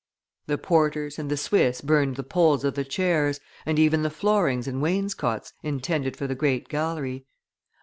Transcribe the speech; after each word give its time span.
The 0.47 0.57
porters 0.57 1.19
and 1.19 1.29
the 1.29 1.37
Swiss 1.37 1.79
burned 1.79 2.15
the 2.15 2.23
poles 2.23 2.63
of 2.63 2.73
the 2.73 2.83
chairs, 2.83 3.39
and 3.67 3.77
even 3.77 4.01
the 4.01 4.09
floorings 4.09 4.67
and 4.67 4.81
wainscots 4.81 5.53
intended 5.61 6.17
for 6.17 6.25
the 6.25 6.33
great 6.33 6.67
gallery. 6.69 7.27